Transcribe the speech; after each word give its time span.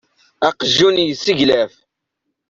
Aqjun 0.47 0.95
yesseglaf. 1.03 1.73